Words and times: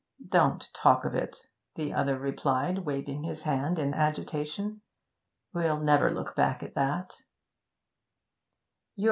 'Don't 0.29 0.73
talk 0.73 1.05
of 1.05 1.13
it,' 1.13 1.45
the 1.75 1.93
other 1.93 2.17
replied, 2.17 2.79
waving 2.79 3.21
his 3.21 3.43
hand 3.43 3.77
in 3.77 3.93
agitation. 3.93 4.81
'We'll 5.53 5.79
never 5.81 6.09
look 6.09 6.35
back 6.35 6.63
at 6.63 6.73
that.' 6.73 7.13